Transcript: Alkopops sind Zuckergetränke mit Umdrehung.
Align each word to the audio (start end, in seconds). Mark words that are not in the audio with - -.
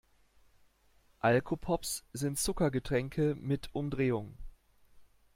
Alkopops 1.21 2.03
sind 2.11 2.39
Zuckergetränke 2.39 3.35
mit 3.39 3.69
Umdrehung. 3.75 4.35